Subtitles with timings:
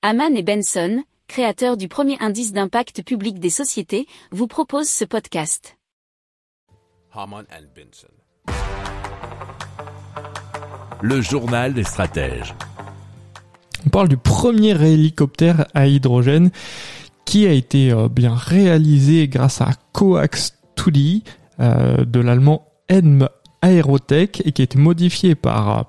[0.00, 5.76] Haman et Benson, créateurs du premier indice d'impact public des sociétés, vous proposent ce podcast.
[7.12, 8.06] Haman and Benson.
[11.02, 12.54] Le journal des stratèges.
[13.86, 16.52] On parle du premier hélicoptère à hydrogène
[17.24, 21.24] qui a été euh, bien réalisé grâce à Coax 2D
[21.58, 23.28] euh, de l'allemand Edm
[23.62, 25.82] Aerotech et qui a été modifié par euh,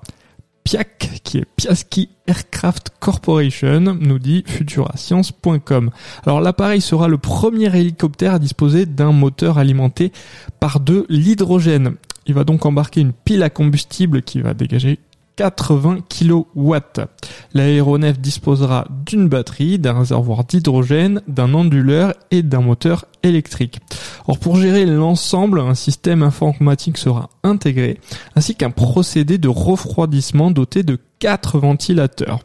[1.24, 5.90] Qui est Piaski Aircraft Corporation, nous dit futurascience.com.
[6.24, 10.12] Alors l'appareil sera le premier hélicoptère à disposer d'un moteur alimenté
[10.60, 11.96] par de l'hydrogène.
[12.26, 15.00] Il va donc embarquer une pile à combustible qui va dégager
[15.36, 16.76] 80 kW.
[17.54, 23.80] L'aéronef disposera d'une batterie, d'un réservoir d'hydrogène, d'un onduleur et d'un moteur électrique.
[24.26, 28.00] Or pour gérer l'ensemble, un système informatique sera intégré,
[28.36, 32.40] ainsi qu'un procédé de refroidissement doté de 4 ventilateurs.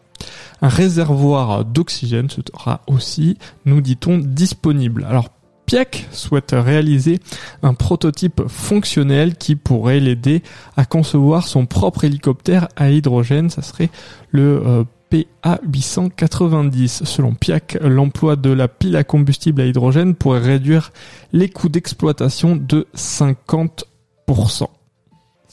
[0.62, 5.06] Un réservoir d'oxygène sera aussi, nous dit-on, disponible.
[5.10, 5.30] Alors
[5.66, 7.20] Piac souhaite réaliser
[7.64, 10.44] un prototype fonctionnel qui pourrait l'aider
[10.78, 13.50] à concevoir son propre hélicoptère à hydrogène.
[13.50, 13.90] Ça serait
[14.32, 17.06] le euh, PA890.
[17.06, 20.92] Selon Piac, l'emploi de la pile à combustible à hydrogène pourrait réduire
[21.34, 24.68] les coûts d'exploitation de 50%.